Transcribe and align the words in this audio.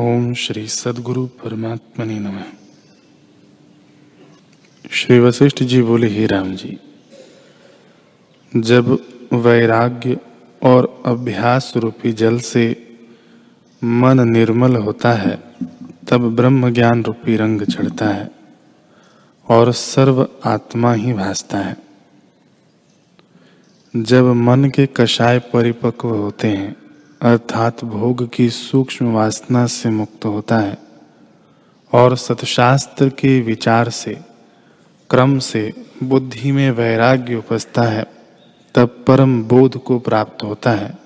ओम 0.00 0.34
श्री 0.34 0.68
सदगुरु 0.68 1.26
परमात्मनि 1.26 2.18
नमः। 2.18 2.44
श्री 4.90 5.18
वशिष्ठ 5.18 5.62
जी 5.62 5.82
बोले, 5.82 6.06
ही 6.06 6.26
राम 6.26 6.54
जी, 6.54 6.78
जब 8.56 8.98
वैराग्य 9.32 10.18
और 10.62 11.02
अभ्यास 11.06 11.72
रूपी 11.76 12.12
जल 12.12 12.38
से 12.38 12.96
मन 13.84 14.28
निर्मल 14.28 14.76
होता 14.76 15.12
है, 15.12 15.42
तब 16.08 16.36
ब्रह्म 16.36 16.70
ज्ञान 16.70 17.04
रूपी 17.04 17.36
रंग 17.36 17.62
चढ़ता 17.62 18.08
है 18.08 18.30
और 19.48 19.72
सर्व 19.72 20.28
आत्मा 20.44 20.92
ही 20.92 21.12
भासता 21.12 21.58
है। 21.58 21.76
जब 23.96 24.24
मन 24.24 24.64
के 24.64 24.86
कषाय 24.86 25.38
परिपक्व 25.38 26.08
होते 26.08 26.48
हैं 26.48 26.83
अर्थात 27.24 27.84
भोग 27.84 28.30
की 28.32 28.50
सूक्ष्म 28.50 29.12
वासना 29.12 29.66
से 29.66 29.90
मुक्त 29.90 30.24
होता 30.24 30.58
है 30.58 30.78
और 31.92 32.16
सतशास्त्र 32.16 33.08
के 33.08 33.40
विचार 33.40 33.88
से, 33.88 34.18
क्रम 35.10 35.38
से, 35.38 35.72
बुद्धि 36.02 36.52
में 36.52 36.70
वैराग्य 36.70 37.34
उपजता 37.34 37.82
है, 37.82 38.06
तब 38.74 39.04
परम 39.06 39.42
बोध 39.42 39.82
को 39.82 39.98
प्राप्त 39.98 40.42
होता 40.42 40.70
है 40.70 40.98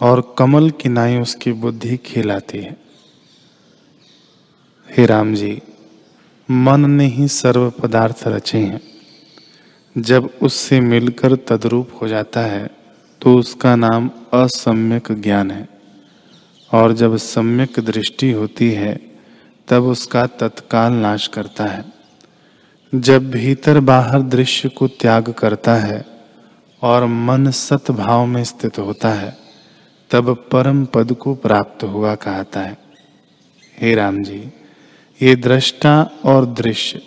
और 0.00 0.34
कमल 0.38 0.70
की 0.70 0.88
नाई 0.88 1.18
उसकी 1.18 1.52
बुद्धि 1.52 1.96
खिलाती 1.96 2.58
है। 2.58 2.76
हे 4.96 5.06
राम 5.06 5.34
जी, 5.34 5.62
मन 6.50 6.90
ने 6.90 7.06
ही 7.06 7.28
सर्व 7.28 7.70
पदार्थ 7.70 8.24
रचे 8.26 8.58
हैं। 8.58 8.80
जब 9.98 10.30
उससे 10.42 10.80
मिलकर 10.80 11.36
तद्रूप 11.36 11.90
हो 12.02 12.08
जाता 12.08 12.40
है 12.40 12.85
तो 13.26 13.38
उसका 13.38 13.76
नाम 13.76 14.10
असम्यक 14.32 15.12
ज्ञान 15.12 15.50
है। 15.50 15.68
और 16.72 16.92
जब 16.92 17.16
सम्यक 17.16 17.80
दृष्टि 17.80 18.32
होती 18.32 18.70
है, 18.70 19.00
तब 19.68 19.82
उसका 19.82 20.26
तत्काल 20.26 20.92
नाश 20.92 21.26
करता 21.26 21.64
है। 21.64 21.84
जब 22.94 23.30
भीतर 23.30 23.80
बाहर 23.80 24.22
दृश्य 24.22 24.68
को 24.68 24.88
त्याग 24.88 25.32
करता 25.32 25.74
है 25.74 26.06
और 26.82 27.06
मन 27.06 27.50
सत 27.50 27.90
भाव 27.90 28.26
में 28.26 28.44
स्थित 28.44 28.78
होता 28.78 29.08
है, 29.08 29.36
तब 30.10 30.48
परम 30.52 30.84
पद 30.84 31.12
को 31.12 31.34
प्राप्त 31.34 31.84
हुआ 31.84 32.14
कहता 32.14 32.60
है। 32.60 32.78
हे 33.80 33.94
राम 33.94 34.22
जी, 34.22 34.52
ये 35.22 35.36
दृष्टा 35.36 36.10
और 36.24 36.46
दृश्य 36.46 37.02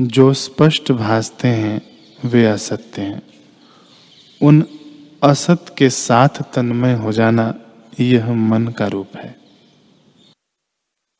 जो 0.00 0.32
स्पष्ट 0.32 0.92
भासते 0.92 1.48
हैं, 1.48 1.82
वे 2.24 2.46
असत्य 2.46 3.02
हैं। 3.02 3.22
उन 4.42 4.64
असत 5.26 5.74
के 5.78 5.90
साथ 5.90 6.28
तन्मय 6.28 6.94
हो 6.94 7.12
जाना 7.12 7.54
यह 8.00 8.32
मन 8.32 8.66
का 8.68 8.86
रूप 8.86 9.16
है। 9.16 9.45